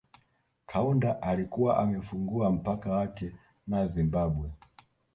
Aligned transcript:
Kaunda 0.65 1.21
alikuwa 1.21 1.77
amefungua 1.77 2.51
mpaka 2.51 2.91
wake 2.91 3.31
na 3.67 3.87
Zimbabwe 3.87 4.51